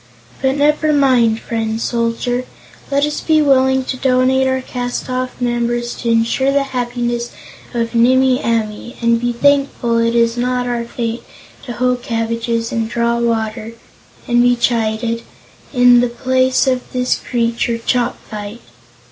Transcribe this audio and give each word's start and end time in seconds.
"But 0.41 0.55
never 0.57 0.91
mind, 0.93 1.39
friend 1.41 1.79
Soldier; 1.79 2.45
let 2.89 3.05
us 3.05 3.21
be 3.21 3.39
willing 3.39 3.83
to 3.85 3.97
donate 3.97 4.47
our 4.47 4.59
cast 4.61 5.11
off 5.11 5.39
members 5.39 5.93
to 5.97 6.09
insure 6.09 6.51
the 6.51 6.63
happiness 6.73 7.29
of 7.75 7.93
Nimmie 7.93 8.41
Amee, 8.43 8.95
and 8.99 9.21
be 9.21 9.31
thankful 9.31 9.99
it 9.99 10.15
is 10.15 10.37
not 10.37 10.65
our 10.65 10.85
fate 10.85 11.21
to 11.65 11.73
hoe 11.73 11.97
cabbages 11.97 12.71
and 12.71 12.89
draw 12.89 13.19
water 13.19 13.73
and 14.27 14.41
be 14.41 14.55
chided 14.55 15.21
in 15.71 15.99
the 15.99 16.09
place 16.09 16.65
of 16.65 16.91
this 16.93 17.17
creature 17.19 17.77
Chopfyt." 17.77 18.59